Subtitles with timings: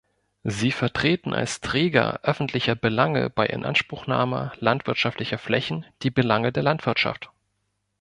[0.45, 7.29] Sie vertreten als Träger öffentlicher Belange bei Inanspruchnahme landwirtschaftlicher Flächen die Belange der Landwirtschaft.